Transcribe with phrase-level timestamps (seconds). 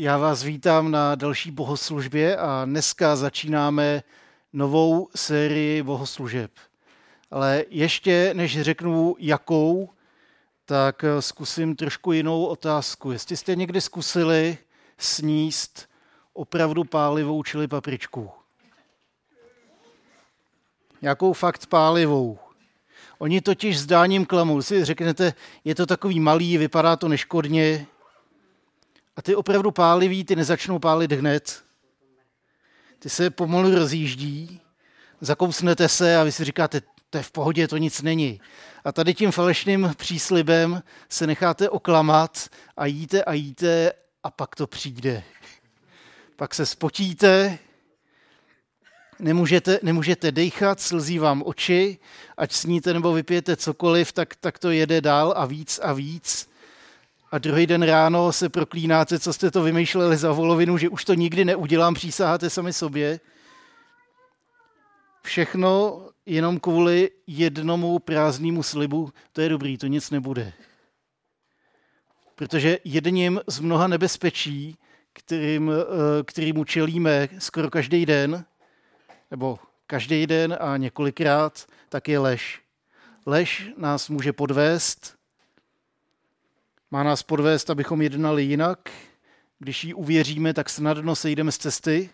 [0.00, 4.02] Já vás vítám na další bohoslužbě a dneska začínáme
[4.52, 6.50] novou sérii bohoslužeb.
[7.30, 9.90] Ale ještě než řeknu jakou,
[10.64, 13.12] tak zkusím trošku jinou otázku.
[13.12, 14.58] Jestli jste někdy zkusili
[14.98, 15.88] sníst
[16.32, 18.30] opravdu pálivou čili papričku.
[21.02, 22.38] Jakou fakt pálivou.
[23.18, 24.62] Oni totiž zdáním klamou.
[24.62, 25.34] Si řeknete,
[25.64, 27.86] je to takový malý, vypadá to neškodně,
[29.18, 31.64] a ty opravdu pálivý, ty nezačnou pálit hned.
[32.98, 34.60] Ty se pomalu rozjíždí,
[35.20, 38.40] zakousnete se a vy si říkáte, to je v pohodě, to nic není.
[38.84, 43.92] A tady tím falešným příslibem se necháte oklamat a jíte a jíte
[44.22, 45.22] a pak to přijde.
[46.36, 47.58] Pak se spotíte,
[49.18, 51.98] nemůžete, nemůžete dechat, slzí vám oči,
[52.36, 56.48] ať sníte nebo vypijete cokoliv, tak, tak to jede dál a víc a víc
[57.30, 61.14] a druhý den ráno se proklínáte, co jste to vymýšleli za volovinu, že už to
[61.14, 63.20] nikdy neudělám, přísaháte sami sobě.
[65.22, 70.52] Všechno jenom kvůli jednomu prázdnému slibu, to je dobrý, to nic nebude.
[72.34, 74.78] Protože jedním z mnoha nebezpečí,
[75.12, 78.44] kterým, eh, kterým čelíme skoro každý den,
[79.30, 82.60] nebo každý den a několikrát, tak je lež.
[83.26, 85.17] Lež nás může podvést,
[86.90, 88.90] má nás podvést, abychom jednali jinak.
[89.58, 92.10] Když jí uvěříme, tak snadno sejdeme z cesty.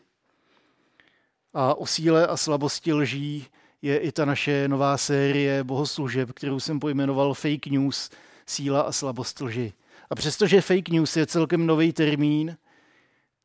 [1.55, 3.47] A o síle a slabosti lží
[3.83, 8.11] je i ta naše nová série bohoslužeb, kterou jsem pojmenoval Fake News,
[8.47, 9.73] síla a slabost lži.
[10.11, 12.57] A přestože fake news je celkem nový termín,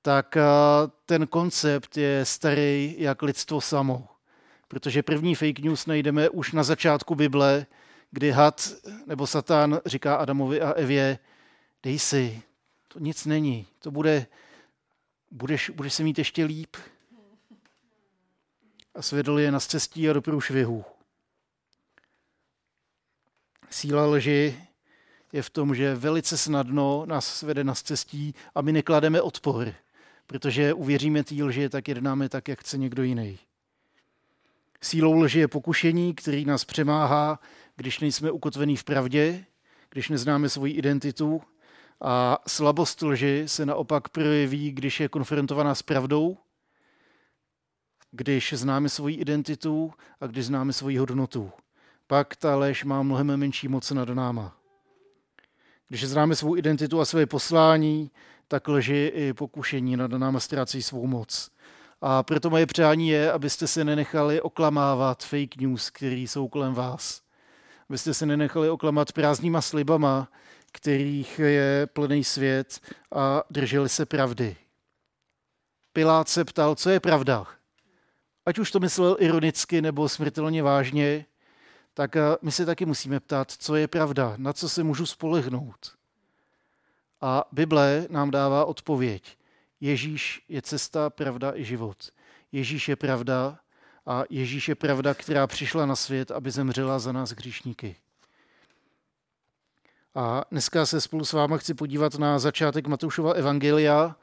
[0.02, 0.38] tak
[1.06, 4.08] ten koncept je starý jak lidstvo samo.
[4.68, 7.66] Protože první fake news najdeme už na začátku Bible,
[8.12, 8.74] kdy had
[9.06, 11.20] nebo Satan říká Adamovi a Evě,
[11.84, 12.42] dej si,
[12.88, 14.28] to nic není, to bude,
[15.32, 16.78] budeš, budeš se mít ještě líp.
[18.96, 20.86] A svedl je na cestí a do průšvihu.
[23.70, 24.62] Síla lži
[25.34, 29.74] je v tom, že velice snadno nás svede na cestí a my neklademe odpor,
[30.28, 33.40] protože uvěříme té lži, tak jednáme tak, jak chce někdo jiný.
[34.82, 37.40] Sílou lži je pokušení, který nás přemáhá
[37.80, 39.46] když nejsme ukotvení v pravdě,
[39.90, 41.42] když neznáme svoji identitu
[42.02, 46.38] a slabost lži se naopak projeví, když je konfrontovaná s pravdou,
[48.12, 51.52] když známe svoji identitu a když známe svoji hodnotu.
[52.08, 54.58] Pak ta lež má mnohem menší moc nad náma.
[55.88, 58.12] Když známe svou identitu a své poslání,
[58.48, 61.52] tak lži i pokušení nad náma ztrácí svou moc.
[62.02, 67.29] A proto moje přání je, abyste se nenechali oklamávat fake news, které jsou kolem vás
[67.90, 70.32] abyste se nenechali oklamat prázdnýma slibama,
[70.72, 72.80] kterých je plný svět
[73.16, 74.56] a drželi se pravdy.
[75.94, 77.48] Pilát se ptal, co je pravda.
[78.46, 81.26] Ať už to myslel ironicky nebo smrtelně vážně,
[81.94, 85.96] tak my se taky musíme ptát, co je pravda, na co se můžu spolehnout.
[87.22, 89.38] A Bible nám dává odpověď.
[89.82, 91.98] Ježíš je cesta, pravda i život.
[92.52, 93.60] Ježíš je pravda
[94.10, 97.96] a Ježíš je pravda, která přišla na svět, aby zemřela za nás hříšníky.
[100.16, 104.16] A dneska se spolu s vámi chci podívat na začátek Matoušova evangelia,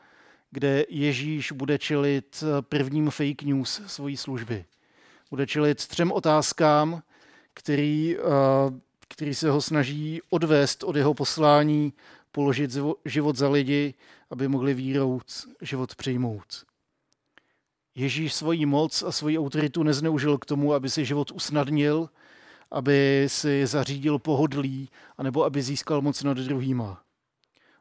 [0.51, 4.65] kde Ježíš bude čelit prvním fake news svojí služby.
[5.31, 7.03] Bude čelit třem otázkám,
[7.55, 8.17] který,
[9.09, 11.93] který se ho snaží odvést od jeho poslání,
[12.33, 13.95] položit život za lidi,
[14.31, 15.21] aby mohli vírou
[15.61, 16.65] život přijmout.
[17.97, 22.11] Ježíš svoji moc a svoji autoritu nezneužil k tomu, aby si život usnadnil,
[22.71, 27.03] aby si zařídil pohodlí, anebo aby získal moc nad druhýma.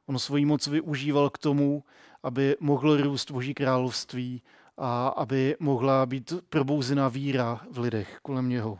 [0.06, 1.84] On svoji moc využíval k tomu,
[2.24, 4.42] aby mohl růst Boží království
[4.78, 8.80] a aby mohla být probouzená víra v lidech kolem něho.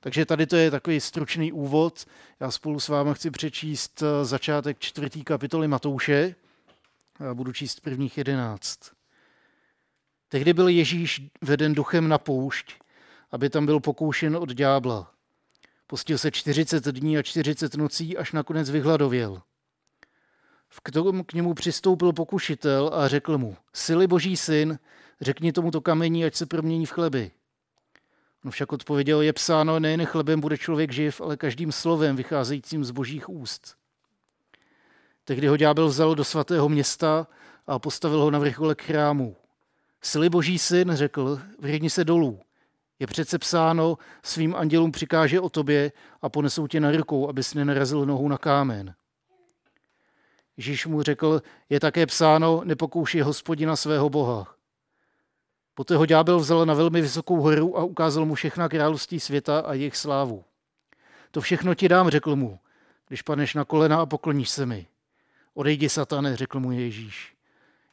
[0.00, 2.06] Takže tady to je takový stručný úvod.
[2.40, 6.34] Já spolu s vámi chci přečíst začátek čtvrtý kapitoly Matouše.
[7.20, 8.97] Já budu číst prvních jedenáct.
[10.28, 12.74] Tehdy byl Ježíš veden duchem na poušť,
[13.30, 15.12] aby tam byl pokoušen od ďábla.
[15.86, 19.42] Postil se 40 dní a 40 nocí, až nakonec vyhladověl.
[20.68, 24.78] V tom k němu přistoupil pokušitel a řekl mu, sily boží syn,
[25.20, 27.30] řekni tomuto kamení, ať se promění v chleby.
[28.44, 32.90] On však odpověděl, je psáno, nejen chlebem bude člověk živ, ale každým slovem vycházejícím z
[32.90, 33.76] božích úst.
[35.24, 37.26] Tehdy ho ďábel vzal do svatého města
[37.66, 39.36] a postavil ho na vrcholek chrámu.
[40.02, 42.40] Sily boží syn řekl, vyhni se dolů.
[42.98, 45.92] Je přece psáno, svým andělům přikáže o tobě
[46.22, 48.94] a ponesou tě na rukou, abys nenarazil nohou na kámen.
[50.56, 54.54] Ježíš mu řekl, je také psáno, nepokouši hospodina svého boha.
[55.74, 59.72] Poté ho ďábel vzal na velmi vysokou horu a ukázal mu všechna království světa a
[59.72, 60.44] jejich slávu.
[61.30, 62.58] To všechno ti dám, řekl mu,
[63.08, 64.86] když padneš na kolena a pokloníš se mi.
[65.54, 67.37] Odejdi, satane, řekl mu Ježíš.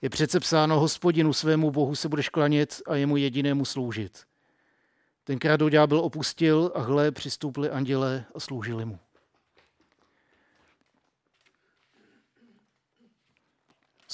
[0.01, 4.23] Je přece psáno, hospodinu svému bohu se budeš klanět a jemu jedinému sloužit.
[5.23, 8.99] Tenkrát ho ďábel opustil a hle, přistoupili anděle a sloužili mu.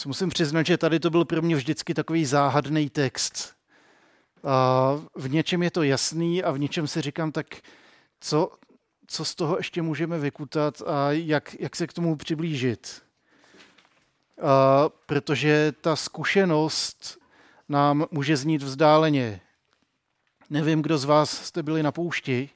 [0.05, 3.55] Musím přiznat, že tady to byl pro mě vždycky takový záhadný text.
[4.43, 7.47] A v něčem je to jasný a v něčem si říkám, tak
[8.19, 8.51] co,
[9.07, 13.01] co z toho ještě můžeme vykutat a jak, jak se k tomu přiblížit.
[15.05, 17.19] Protože ta zkušenost
[17.69, 19.41] nám může znít vzdáleně.
[20.49, 22.49] Nevím, kdo z vás jste byli na poušti.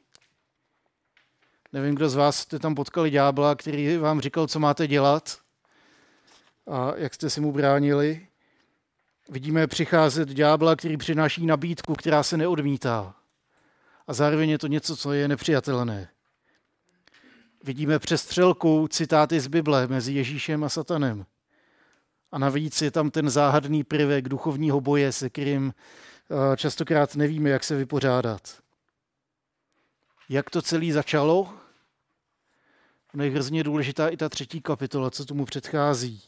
[1.73, 5.39] Nevím, kdo z vás jste tam potkali ďábla, který vám říkal, co máte dělat
[6.67, 8.27] a jak jste si mu bránili.
[9.29, 13.15] Vidíme přicházet ďábla, který přináší nabídku, která se neodmítá.
[14.07, 16.09] A zároveň je to něco, co je nepřijatelné.
[17.63, 21.25] Vidíme přestřelku citáty z Bible mezi Ježíšem a Satanem.
[22.31, 27.63] A navíc je tam ten záhadný prvek duchovního boje, se kterým eh, častokrát nevíme, jak
[27.63, 28.41] se vypořádat.
[30.29, 31.53] Jak to celé začalo?
[33.13, 36.21] No je hrozně důležitá i ta třetí kapitola, co tomu předchází.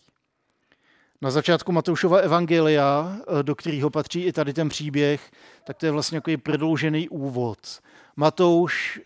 [1.21, 5.31] Na začátku Matoušova evangelia, eh, do kterého patří i tady ten příběh,
[5.63, 7.79] tak to je vlastně jako prodloužený úvod.
[8.15, 9.01] Matouš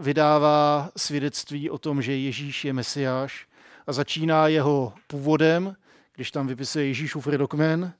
[0.00, 3.46] vydává svědectví o tom, že Ježíš je Mesiáš
[3.86, 5.76] a začíná jeho původem,
[6.18, 7.92] když tam vypisuje Ježíšův rodokmen,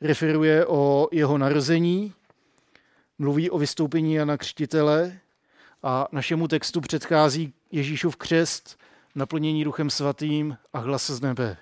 [0.00, 2.12] referuje o jeho narození,
[3.18, 5.18] mluví o vystoupení Jana Křtitele
[5.82, 8.78] a našemu textu předchází Ježíšův křest,
[9.14, 11.56] naplnění duchem svatým a hlas z nebe.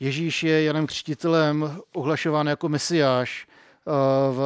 [0.00, 3.90] Ježíš je Janem Křtitelem ohlašován jako mesiáš eh,
[4.32, 4.38] v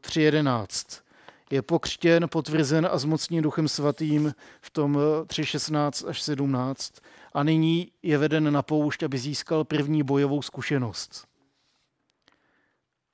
[0.00, 1.02] 3.11.
[1.50, 6.92] Je pokřtěn, potvrzen a zmocněn duchem svatým v tom 3.16 až 17
[7.32, 11.26] a nyní je veden na poušť, aby získal první bojovou zkušenost.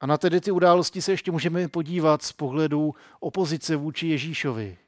[0.00, 4.78] A na tedy ty události se ještě můžeme podívat z pohledu opozice vůči Ježíšovi.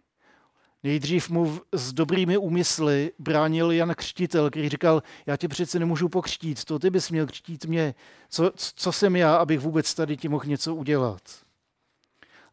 [0.83, 6.65] Nejdřív mu s dobrými úmysly bránil Jan Křtitel, který říkal, já tě přece nemůžu pokřtít,
[6.65, 7.95] to ty bys měl křtít mě.
[8.31, 11.48] Co, co jsem já, abych vůbec tady ti mohl něco udělat?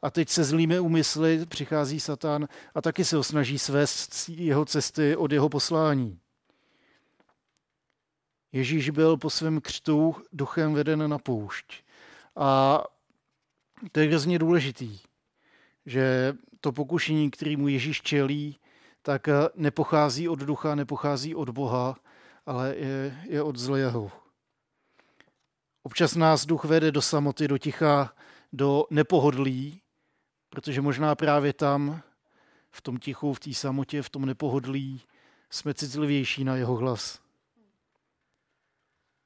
[0.05, 5.15] A teď se zlými úmysly přichází Satan a taky se ho snaží svést jeho cesty
[5.15, 6.19] od jeho poslání.
[8.51, 11.83] Ježíš byl po svém křtu duchem veden na poušť.
[12.35, 12.83] A
[13.91, 14.99] to je hrozně důležitý,
[15.85, 18.59] že to pokušení, kterýmu Ježíš čelí,
[19.01, 21.95] tak nepochází od ducha, nepochází od Boha,
[22.45, 24.11] ale je, je od zlého.
[25.83, 28.13] Občas nás duch vede do samoty, do ticha,
[28.53, 29.81] do nepohodlí,
[30.55, 32.01] protože možná právě tam,
[32.71, 35.01] v tom tichu, v té samotě, v tom nepohodlí,
[35.49, 37.19] jsme citlivější na jeho hlas.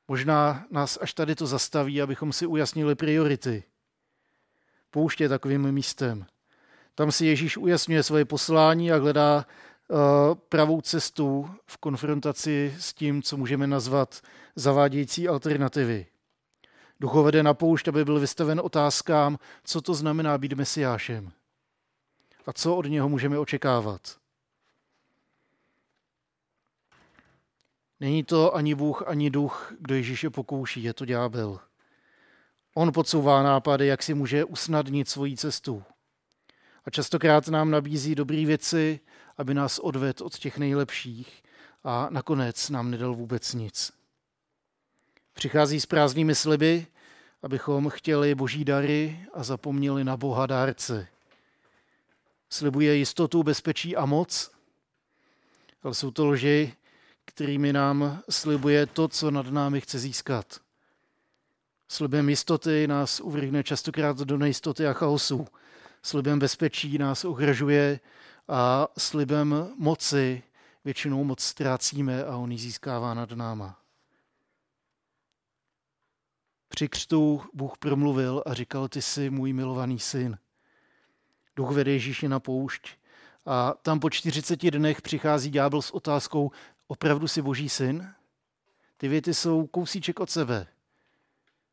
[0.07, 3.63] Možná nás až tady to zastaví, abychom si ujasnili priority.
[4.91, 6.25] Pouště takovým místem.
[6.95, 9.45] Tam si Ježíš ujasňuje svoje poslání a hledá
[9.87, 9.97] uh,
[10.35, 14.21] pravou cestu v konfrontaci s tím, co můžeme nazvat
[14.55, 16.05] zavádějící alternativy.
[16.99, 21.31] Duch ho vede na poušť, aby byl vystaven otázkám, co to znamená být mesiášem
[22.45, 24.17] a co od něho můžeme očekávat.
[27.99, 31.59] Není to ani Bůh, ani duch, kdo Ježíše pokouší, je to ďábel.
[32.75, 35.83] On podsouvá nápady, jak si může usnadnit svoji cestu.
[36.85, 38.99] A častokrát nám nabízí dobré věci,
[39.37, 41.43] aby nás odvedl od těch nejlepších
[41.83, 43.98] a nakonec nám nedal vůbec nic.
[45.39, 46.87] Přichází s prázdnými sliby,
[47.43, 51.07] abychom chtěli boží dary a zapomněli na boha dárce.
[52.49, 54.51] Slibuje jistotu, bezpečí a moc,
[55.83, 56.73] ale jsou to lži,
[57.25, 60.59] kterými nám slibuje to, co nad námi chce získat.
[61.87, 65.47] Slibem jistoty nás uvrhne častokrát do nejistoty a chaosu.
[66.03, 67.99] Slibem bezpečí nás ohrožuje
[68.47, 70.43] a slibem moci
[70.85, 73.78] většinou moc ztrácíme a on ji získává nad náma.
[76.69, 80.37] Při křtu Bůh promluvil a říkal, ty jsi můj milovaný syn.
[81.55, 82.89] Duch vede Ježíše na poušť
[83.45, 86.51] a tam po 40 dnech přichází ďábel s otázkou,
[86.87, 88.13] opravdu jsi boží syn?
[88.97, 90.67] Ty věty jsou kousíček od sebe.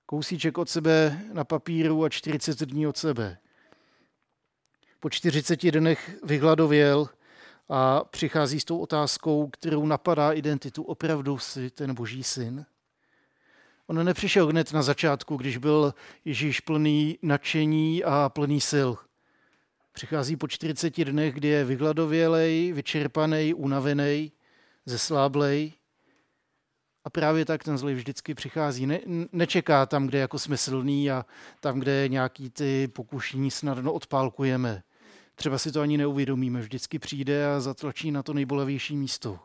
[0.06, 3.38] Kousíček od sebe na papíru a 40 dní od sebe.
[5.00, 7.08] Po 40 dnech vyhladověl
[7.68, 12.66] a přichází s tou otázkou, kterou napadá identitu, opravdu si ten boží syn?
[13.86, 18.90] On nepřišel hned na začátku, když byl Ježíš plný nadšení a plný sil.
[19.92, 24.32] Přichází po 40 dnech, kdy je vyhladovělej, vyčerpaný, unavený,
[24.86, 25.72] zesláblej.
[27.04, 28.86] A právě tak ten zlej vždycky přichází.
[28.86, 29.00] Ne,
[29.32, 31.26] nečeká tam, kde jako jsme silný a
[31.60, 34.82] tam, kde nějaký ty pokušení snadno odpálkujeme.
[35.34, 36.60] Třeba si to ani neuvědomíme.
[36.60, 39.38] Vždycky přijde a zatlačí na to nejbolavější místo.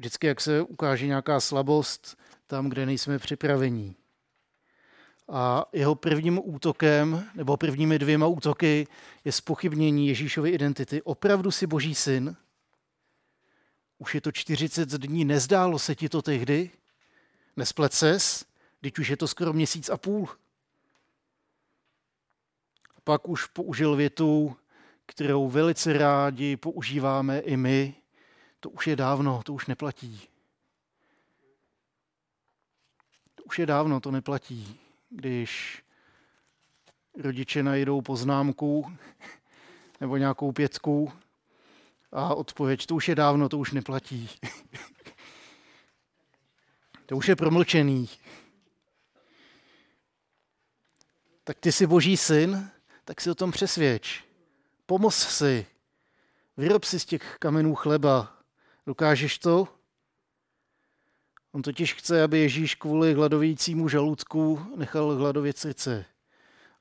[0.00, 3.96] Vždycky, jak se ukáže nějaká slabost, tam, kde nejsme připravení.
[5.28, 8.86] A jeho prvním útokem, nebo prvními dvěma útoky,
[9.24, 11.02] je spochybnění Ježíšovy identity.
[11.02, 12.36] Opravdu si boží syn?
[13.98, 16.70] Už je to 40 dní, nezdálo se ti to tehdy?
[17.56, 18.44] Nesplet ses?
[18.80, 20.28] Teď už je to skoro měsíc a půl.
[23.04, 24.56] Pak už použil větu,
[25.06, 27.94] kterou velice rádi používáme i my.
[28.60, 30.28] To už je dávno, to už neplatí.
[33.34, 35.82] To už je dávno, to neplatí když
[37.18, 38.96] rodiče najdou poznámku
[40.00, 41.12] nebo nějakou pětku
[42.12, 44.30] a odpověď, to už je dávno, to už neplatí.
[47.06, 48.08] to už je promlčený.
[51.44, 52.70] Tak ty jsi boží syn,
[53.04, 54.24] tak si o tom přesvědč.
[54.86, 55.66] Pomoz si.
[56.56, 58.39] Vyrob si z těch kamenů chleba.
[58.86, 59.68] Dokážeš to?
[61.52, 66.04] On totiž chce, aby Ježíš kvůli hladovícímu žaludku nechal hladovět srdce,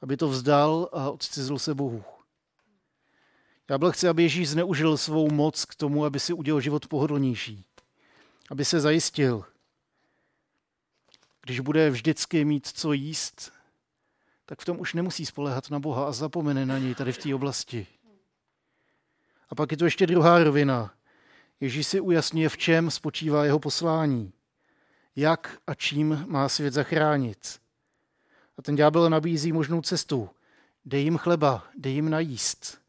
[0.01, 2.03] aby to vzdal a odcizil se Bohu.
[3.67, 7.65] Ďábel chce, aby Ježíš zneužil svou moc k tomu, aby si udělal život pohodlnější,
[8.49, 9.45] aby se zajistil.
[11.41, 13.51] Když bude vždycky mít co jíst,
[14.45, 17.35] tak v tom už nemusí spolehat na Boha a zapomene na něj tady v té
[17.35, 17.87] oblasti.
[19.49, 20.93] A pak je tu ještě druhá rovina.
[21.59, 24.33] Ježíš si ujasňuje, v čem spočívá jeho poslání
[25.19, 27.61] jak a čím má svět zachránit.
[28.57, 30.29] A ten ďábel nabízí možnou cestu.
[30.85, 32.81] Dej jim chleba, dej jim najíst.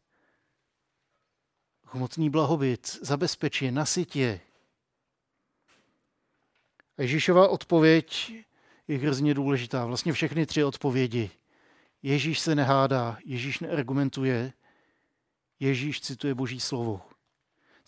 [1.83, 4.41] Hmotný blahobyt, zabezpečí, nasytě.
[6.97, 8.33] A Ježíšova odpověď
[8.87, 9.85] je hrozně důležitá.
[9.85, 11.31] Vlastně všechny tři odpovědi.
[12.03, 14.53] Ježíš se nehádá, Ježíš neargumentuje,
[15.59, 17.01] Ježíš cituje Boží slovo.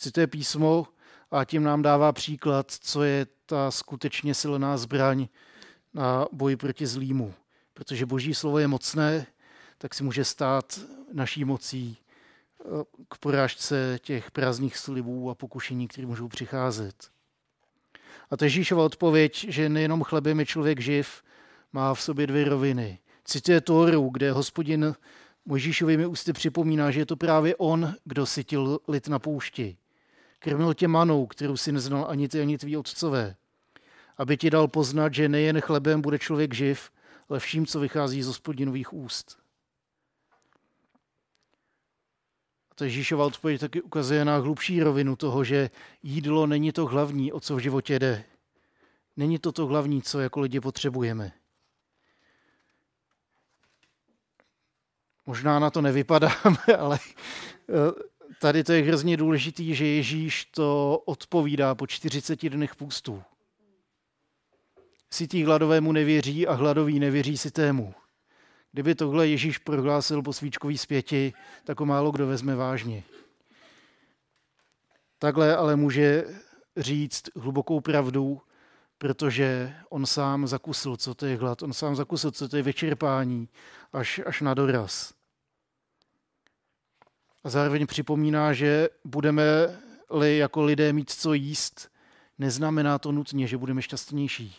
[0.04, 0.88] Cituje písmo
[1.32, 5.28] a tím nám dává příklad, co je ta skutečně silná zbraň
[5.94, 7.34] na boj proti zlímu.
[7.74, 9.26] Protože boží slovo je mocné,
[9.78, 10.80] tak si může stát
[11.14, 12.66] naší mocí eh,
[13.10, 17.10] k porážce těch prázdných slibů a pokušení, které můžou přicházet.
[18.32, 21.24] A to Ježíšova odpověď, že nejenom chlebem je člověk živ,
[21.74, 23.00] má v sobě dvě roviny.
[23.26, 24.96] Cituje Tóru, kde hospodin
[25.46, 29.78] Mojžíšovými ústy připomíná, že je to právě on, kdo sytil lid na poušti.
[30.44, 33.36] Krmil tě manou, kterou si neznal ani ty, ani tví otcové.
[34.18, 36.92] Aby ti dal poznat, že nejen chlebem bude člověk živ,
[37.30, 39.40] ale vším, co vychází z hospodinových úst.
[42.72, 45.70] A to Ježíšova odpověď taky ukazuje na hlubší rovinu toho, že
[46.04, 48.24] jídlo není to hlavní, o co v životě jde.
[49.18, 51.32] Není to to hlavní, co jako lidi potřebujeme.
[55.26, 57.00] Možná na to nevypadáme, ale
[57.70, 63.24] eh, tady to je hrozně důležitý, že Ježíš to odpovídá po 40 dnech půstu.
[65.12, 67.94] Sitý hladovému nevěří a hladový nevěří sitému.
[68.72, 73.04] Kdyby tohle Ježíš prohlásil po svíčkový zpěti, tak ho málo kdo vezme vážně.
[75.20, 76.26] Takhle ale může
[76.78, 78.42] říct hlubokou pravdu,
[78.98, 83.50] protože on sám zakusil, co to je hlad, on sám zakusil, co to je vyčerpání,
[83.94, 85.14] až, až na doraz.
[87.44, 91.92] A zároveň připomíná, že budeme-li jako lidé mít co jíst,
[92.38, 94.56] neznamená to nutně, že budeme šťastnější.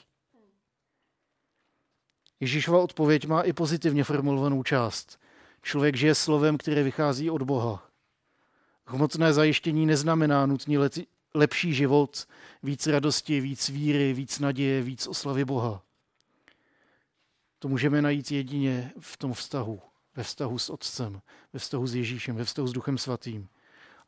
[2.41, 5.21] Ježíšova odpověď má i pozitivně formulovanou část.
[5.63, 7.91] Člověk žije slovem, které vychází od Boha.
[8.87, 10.79] Hmotné zajištění neznamená nutně
[11.35, 12.27] lepší život,
[12.63, 15.83] víc radosti, víc víry, víc naděje, víc oslavy Boha.
[17.59, 19.83] To můžeme najít jedině v tom vztahu
[20.17, 21.21] ve vztahu s Otcem,
[21.53, 23.49] ve vztahu s Ježíšem, ve vztahu s Duchem Svatým.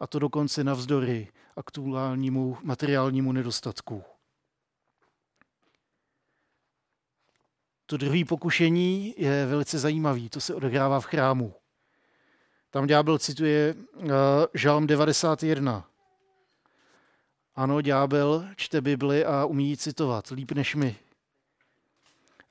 [0.00, 4.04] A to dokonce navzdory aktuálnímu materiálnímu nedostatku.
[7.86, 11.54] To druhé pokušení je velice zajímavý, to se odehrává v chrámu.
[12.70, 14.10] Tam ďábel cituje uh,
[14.54, 15.88] Žalm 91.
[17.54, 20.96] Ano, ďábel čte Bibli a umí citovat, líp než my.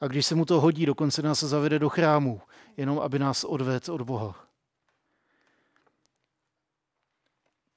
[0.01, 2.41] A když se mu to hodí, dokonce nás zavede do chrámu,
[2.77, 4.46] jenom aby nás odvedl od Boha.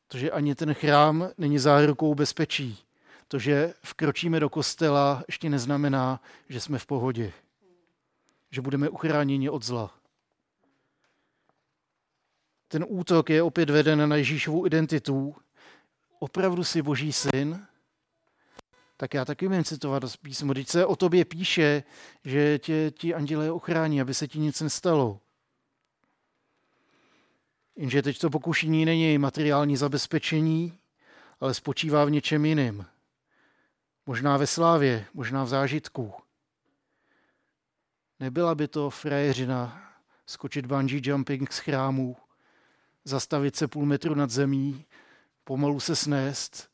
[0.09, 2.79] To, že ani ten chrám není zárukou bezpečí.
[3.29, 7.33] To, že vkročíme do kostela, ještě neznamená, že jsme v pohodě.
[8.51, 9.95] Že budeme uchráněni od zla.
[12.69, 15.37] Ten útok je opět veden na Ježíšovu identitu.
[16.19, 17.67] Opravdu si boží syn?
[19.01, 20.53] Tak já taky umím citovat z písmo.
[20.53, 21.83] Když se o tobě píše,
[22.25, 25.21] že tě ti andělé ochrání, aby se ti nic nestalo.
[27.77, 30.79] Jenže teď to pokušení není materiální zabezpečení,
[31.41, 32.87] ale spočívá v něčem jiném.
[34.07, 36.15] Možná ve slávě, možná v zážitku.
[38.21, 39.83] Nebyla by to frajeřina
[40.27, 42.17] skočit bungee jumping z chrámu,
[43.05, 44.85] zastavit se půl metru nad zemí,
[45.45, 46.71] pomalu se snést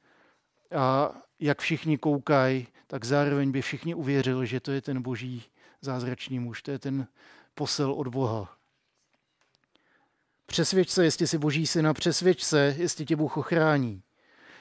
[0.76, 5.42] a jak všichni koukají, tak zároveň by všichni uvěřili, že to je ten boží
[5.80, 7.06] zázračný muž, to je ten
[7.54, 8.56] posel od Boha.
[10.46, 14.02] Přesvědč se, jestli jsi boží syna, přesvědč se, jestli tě Bůh ochrání.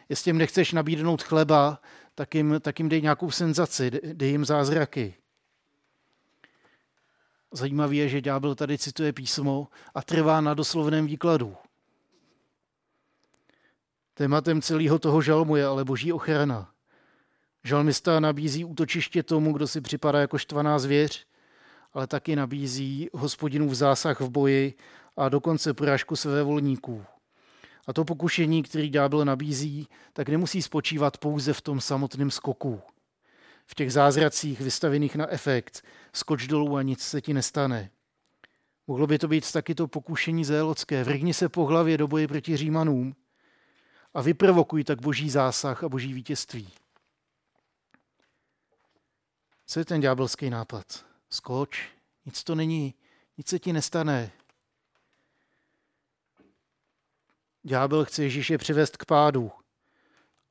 [0.09, 1.81] Jestli jim nechceš nabídnout chleba,
[2.15, 5.15] tak jim, tak jim dej nějakou senzaci, dej jim zázraky.
[7.51, 11.55] Zajímavé je, že ďábel tady cituje písmo a trvá na doslovném výkladu.
[14.13, 16.69] Tématem celého toho žalmu je ale boží ochrana.
[17.63, 21.27] Žalmista nabízí útočiště tomu, kdo si připadá jako štvaná zvěř,
[21.93, 24.73] ale taky nabízí hospodinův zásah v boji
[25.17, 27.05] a dokonce porážku své volníků.
[27.87, 32.81] A to pokušení, který ďábel nabízí, tak nemusí spočívat pouze v tom samotném skoku.
[33.65, 37.89] V těch zázracích vystavených na efekt, skoč dolů a nic se ti nestane.
[38.87, 41.03] Mohlo by to být taky to pokušení zélocké.
[41.03, 43.15] Vrhni se po hlavě do boje proti Římanům
[44.13, 46.69] a vyprovokuj tak boží zásah a boží vítězství.
[49.65, 51.05] Co je ten ďábelský nápad?
[51.29, 51.89] Skoč,
[52.25, 52.93] nic to není,
[53.37, 54.31] nic se ti nestane,
[57.65, 59.51] Ďábel chce Ježíše přivést k pádu,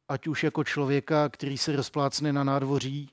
[0.08, 3.10] ať už jako člověka, který se rozplácne na nádvoří,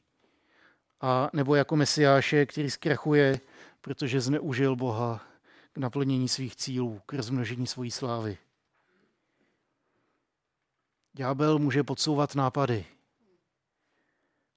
[1.02, 3.40] a nebo jako mesiáše, který zkrachuje,
[3.82, 5.26] protože zneužil Boha
[5.74, 8.38] k naplnění svých cílů, k rozmnožení svojí slávy.
[11.14, 12.86] Ďábel může podsouvat nápady.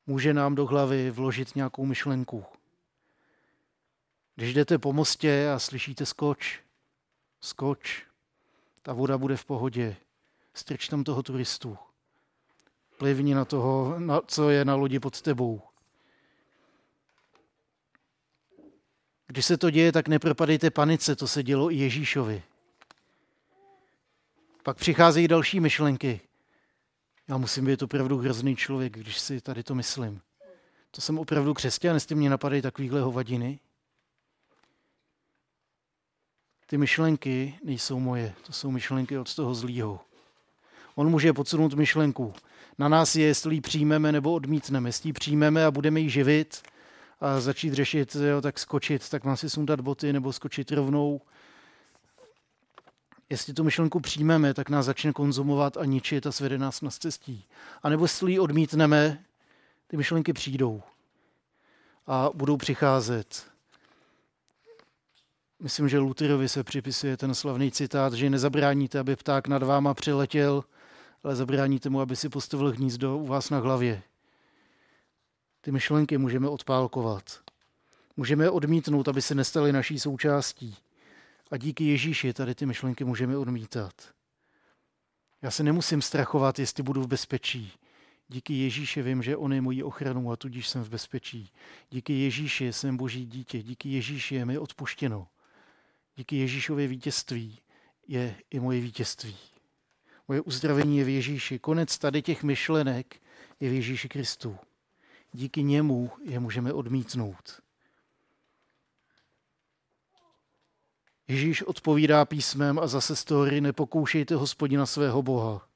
[0.06, 2.44] Může nám do hlavy vložit nějakou myšlenku.
[4.34, 6.60] Když jdete po mostě a slyšíte skoč,
[7.40, 8.06] skoč,
[8.82, 9.96] ta voda bude v pohodě.
[10.54, 11.78] Strč tam toho turistu.
[12.98, 15.62] Plivni na toho, na, co je na lodi pod tebou.
[19.26, 22.42] Když se to děje, tak nepropadejte panice, to se dělo i Ježíšovi.
[24.62, 26.20] Pak přicházejí další myšlenky.
[27.28, 30.20] Já musím být opravdu hrozný člověk, když si tady to myslím.
[30.90, 33.60] To jsem opravdu křesťan, jestli mě napadají takovýhle hovadiny.
[36.66, 40.00] Ty myšlenky nejsou moje, to jsou myšlenky od toho zlýho.
[40.94, 42.34] On může podsunout myšlenku.
[42.78, 44.88] Na nás je, jestli ji přijmeme nebo odmítneme.
[44.88, 46.62] Jestli ji přijmeme a budeme ji živit
[47.20, 51.20] a začít řešit, jo, tak skočit, tak mám si sundat boty nebo skočit rovnou.
[53.30, 57.44] Jestli tu myšlenku přijmeme, tak nás začne konzumovat a ničit a svede nás na cestí.
[57.82, 59.24] A nebo jestli ji odmítneme,
[59.86, 60.82] ty myšlenky přijdou
[62.06, 63.52] a budou přicházet
[65.62, 70.64] Myslím, že Lutherovi se připisuje ten slavný citát, že nezabráníte, aby pták nad váma přiletěl,
[71.24, 74.02] ale zabráníte mu, aby si postavil hnízdo u vás na hlavě.
[75.60, 77.40] Ty myšlenky můžeme odpálkovat.
[78.16, 80.76] Můžeme odmítnout, aby se nestaly naší součástí.
[81.52, 84.14] A díky Ježíši tady ty myšlenky můžeme odmítat.
[85.42, 87.72] Já se nemusím strachovat, jestli budu v bezpečí.
[88.28, 91.50] Díky Ježíši vím, že On je mojí ochranou a tudíž jsem v bezpečí.
[91.90, 93.62] Díky Ježíši jsem Boží dítě.
[93.62, 95.28] Díky Ježíši je mi odpuštěno.
[96.16, 97.58] Díky Ježíšově vítězství
[98.08, 99.36] je i moje vítězství.
[100.28, 101.58] Moje uzdravení je v Ježíši.
[101.58, 103.20] Konec tady těch myšlenek
[103.60, 104.56] je v Ježíši Kristu.
[105.32, 107.61] Díky němu je můžeme odmítnout.
[111.32, 115.66] Ježíš odpovídá písmem a zase story nepokoušejte hospodina svého Boha.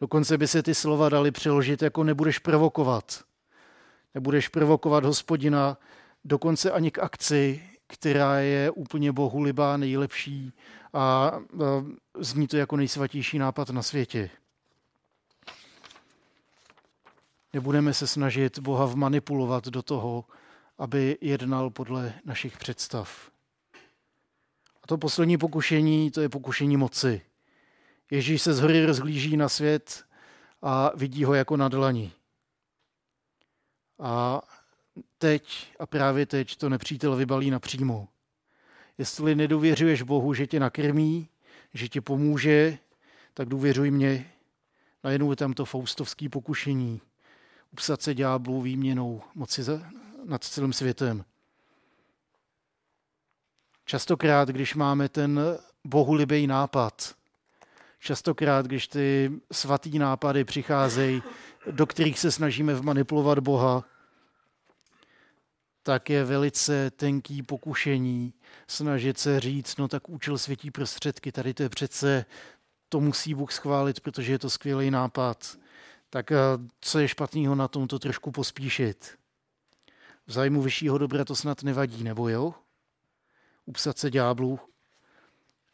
[0.00, 3.24] Dokonce by se ty slova dali přeložit jako nebudeš provokovat.
[4.14, 5.78] Nebudeš provokovat hospodina
[6.24, 10.52] dokonce ani k akci, která je úplně bohulibá, nejlepší
[10.92, 11.32] a
[12.18, 14.30] zní to jako nejsvatější nápad na světě.
[17.52, 20.24] Nebudeme se snažit Boha vmanipulovat do toho,
[20.78, 23.30] aby jednal podle našich představ.
[24.88, 27.22] To poslední pokušení, to je pokušení moci.
[28.10, 30.04] Ježíš se z hory rozhlíží na svět
[30.62, 32.12] a vidí ho jako na dlani.
[33.98, 34.42] A
[35.18, 38.08] teď a právě teď to nepřítel vybalí napřímo.
[38.98, 41.28] Jestli nedověřuješ Bohu, že tě nakrmí,
[41.74, 42.78] že ti pomůže,
[43.34, 44.30] tak důvěřuj mě,
[45.04, 47.00] najednou je tam to faustovský pokušení,
[47.72, 49.82] upsat se ďáblu výměnou moci za,
[50.24, 51.24] nad celým světem.
[53.88, 55.40] Častokrát, když máme ten
[55.84, 57.14] bohulibý nápad,
[57.98, 61.22] častokrát, když ty svatý nápady přicházejí,
[61.70, 63.84] do kterých se snažíme vmanipulovat Boha,
[65.82, 68.34] tak je velice tenký pokušení
[68.66, 72.24] snažit se říct, no tak účel světí prostředky, tady to je přece,
[72.88, 75.58] to musí Bůh schválit, protože je to skvělý nápad.
[76.10, 76.36] Tak eh,
[76.80, 79.18] co je špatného na tom to trošku pospíšit?
[80.26, 82.54] V zájmu vyššího dobra to snad nevadí, nebo jo?
[83.68, 84.60] Upsat se ďáblu,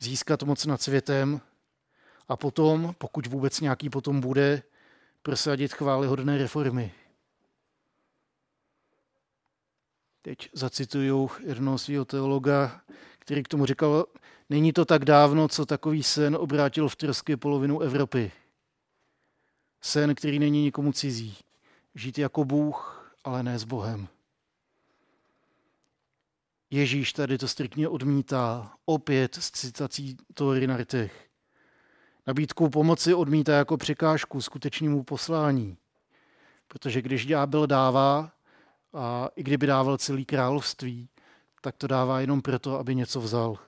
[0.01, 1.41] získat moc nad světem
[2.29, 4.63] a potom, pokud vůbec nějaký potom bude,
[5.23, 6.95] prosadit chválihodné reformy.
[10.23, 12.81] Teď zacituju jednoho svého teologa,
[13.19, 14.07] který k tomu říkal,
[14.51, 18.33] není to tak dávno, co takový sen obrátil v trosky polovinu Evropy.
[19.81, 21.37] Sen, který není nikomu cizí.
[21.95, 24.09] Žít jako Bůh, ale ne s Bohem.
[26.75, 31.29] Ježíš tady to striktně odmítá, opět s citací Tóry na rytech.
[32.27, 35.77] Nabídku pomoci odmítá jako překážku skutečnému poslání.
[36.69, 38.33] Protože když ďábel dává,
[38.93, 41.09] a i kdyby dával celý království,
[41.61, 43.59] tak to dává jenom proto, aby něco vzal.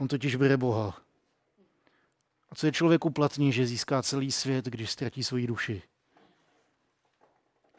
[0.00, 1.02] On totiž bere Boha.
[2.50, 5.82] A co je člověku platný, že získá celý svět, když ztratí svoji duši?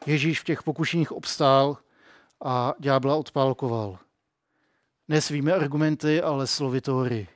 [0.06, 1.78] Ježíš v těch pokušeních obstál
[2.44, 3.98] a ďábla odpálkoval.
[5.08, 7.28] Ne svými argumenty, ale slovy Tóry.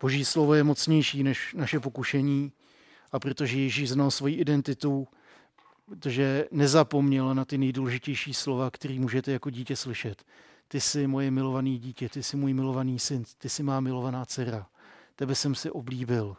[0.00, 2.52] Boží slovo je mocnější než naše pokušení
[3.12, 5.08] a protože Ježíš znal svoji identitu,
[5.84, 10.24] protože nezapomněl na ty nejdůležitější slova, které můžete jako dítě slyšet.
[10.68, 14.66] Ty jsi moje milovaný dítě, ty jsi můj milovaný syn, ty jsi má milovaná dcera.
[15.16, 16.36] Tebe jsem si oblíbil.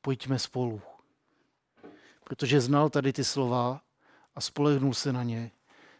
[0.00, 0.80] Pojďme spolu.
[2.24, 3.80] Protože znal tady ty slova
[4.34, 5.50] a spolehnul se na ně,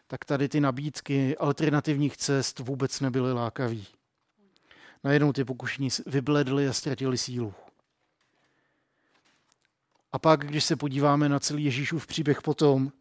[0.07, 3.87] tak tady ty nabídky alternativních cest vůbec nebyly lákavý.
[5.03, 7.53] Najednou ty pokušení vybledly a ztratili sílu.
[10.11, 12.91] A pak, když se podíváme na celý Ježíšův příběh potom,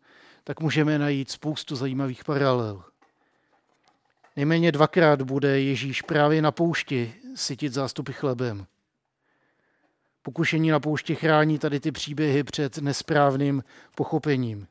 [0.44, 2.84] tak můžeme najít spoustu zajímavých paralel.
[4.36, 8.66] Nejméně dvakrát bude Ježíš právě na poušti sytit zástupy chlebem.
[10.22, 13.64] Pokušení na poušti chrání tady ty příběhy před nesprávným
[13.94, 14.66] pochopením.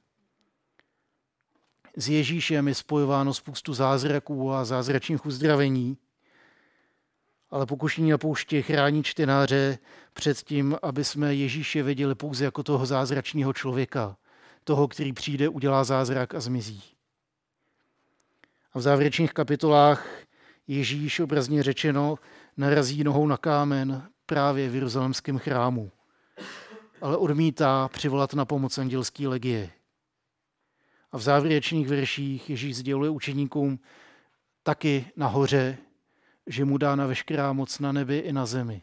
[1.97, 5.97] S Ježíšem je spojováno spoustu zázraků a zázračných uzdravení,
[7.49, 9.77] ale pokušení na poušti chrání čtenáře
[10.13, 14.17] před tím, aby jsme Ježíše viděli pouze jako toho zázračního člověka,
[14.63, 16.84] toho, který přijde, udělá zázrak a zmizí.
[18.73, 20.08] A v závěrečných kapitolách
[20.67, 22.15] Ježíš obrazně řečeno
[22.58, 25.91] narazí nohou na kámen právě v Jeruzalemském chrámu,
[27.01, 29.69] ale odmítá přivolat na pomoc andělský legie.
[31.12, 33.80] A v závěrečných verších Ježíš sděluje učeníkům
[34.63, 35.78] taky nahoře,
[36.47, 38.82] že mu dána veškerá moc na nebi i na zemi.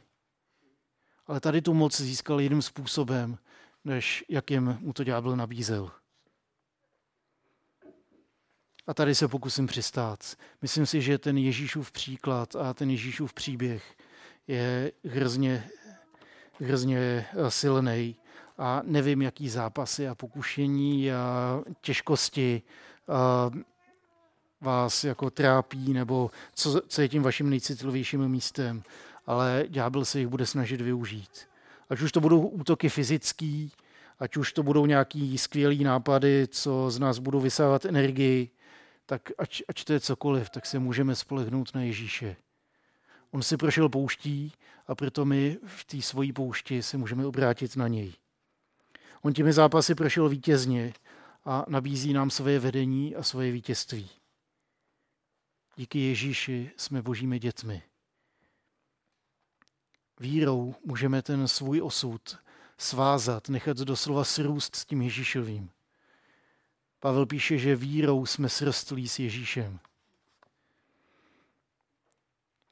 [1.26, 3.38] Ale tady tu moc získal jiným způsobem,
[3.84, 5.90] než jakým mu to ďábel nabízel.
[8.86, 10.36] A tady se pokusím přistát.
[10.62, 13.96] Myslím si, že ten Ježíšův příklad a ten Ježíšův příběh
[14.46, 15.68] je hrozně,
[16.60, 18.16] hrozně silný.
[18.58, 22.62] A nevím, jaký zápasy a pokušení a těžkosti
[23.08, 23.50] a
[24.60, 28.82] vás jako trápí, nebo co, co je tím vaším nejcitlivějším místem,
[29.26, 31.48] ale ďábel se jich bude snažit využít.
[31.90, 33.72] Ať už to budou útoky fyzický,
[34.18, 38.50] ať už to budou nějaký skvělý nápady, co z nás budou vysávat energii,
[39.06, 42.36] tak ať, ať to je cokoliv, tak se můžeme spolehnout na Ježíše.
[43.30, 44.52] On si prošel pouští
[44.86, 48.12] a proto my v té svojí poušti se můžeme obrátit na něj.
[49.22, 50.92] On těmi zápasy prošel vítězně
[51.44, 54.10] a nabízí nám svoje vedení a svoje vítězství.
[55.76, 57.82] Díky Ježíši jsme božími dětmi.
[60.20, 62.38] Vírou můžeme ten svůj osud
[62.78, 65.70] svázat, nechat doslova srůst s tím Ježíšovým.
[67.00, 69.80] Pavel píše, že vírou jsme srostlí s Ježíšem.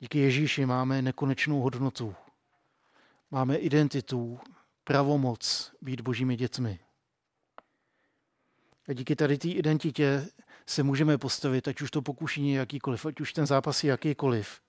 [0.01, 2.15] Díky Ježíši máme nekonečnou hodnotu.
[3.31, 4.41] Máme identitu,
[4.87, 6.79] pravomoc být božími dětmi.
[8.89, 10.29] A díky tady té identitě
[10.67, 14.61] se můžeme postavit, ať už to pokušení jakýkoliv, ať už ten zápas je jakýkoliv,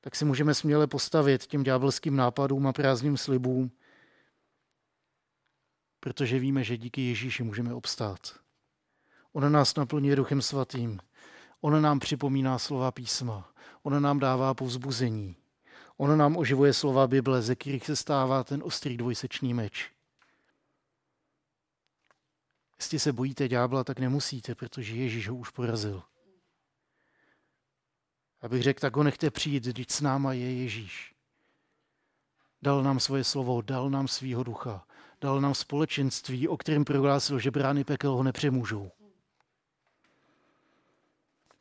[0.00, 3.70] tak si můžeme směle postavit těm ďábelským nápadům a prázdným slibům,
[6.00, 8.20] protože víme, že díky Ježíši můžeme obstát.
[9.32, 11.00] On nás naplňuje Duchem Svatým.
[11.60, 13.52] On nám připomíná slova písma.
[13.82, 15.36] On nám dává povzbuzení.
[15.96, 19.90] On nám oživuje slova Bible, ze kterých se stává ten ostrý dvojsečný meč.
[22.78, 26.02] Jestli se bojíte ďábla, tak nemusíte, protože Ježíš ho už porazil.
[28.40, 31.14] Abych řekl, tak ho nechte přijít, když s náma je Ježíš.
[32.62, 34.86] Dal nám svoje slovo, dal nám svýho ducha,
[35.20, 38.90] dal nám společenství, o kterém prohlásil, že brány pekel ho nepřemůžou.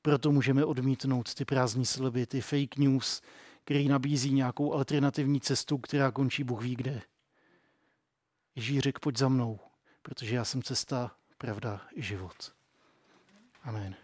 [0.01, 3.21] Proto můžeme odmítnout ty prázdní sliby, ty fake news,
[3.65, 7.01] který nabízí nějakou alternativní cestu, která končí Bůh ví kde.
[8.55, 9.59] Ježíš řekl, pojď za mnou,
[10.01, 12.53] protože já jsem cesta, pravda i život.
[13.63, 13.95] Amen.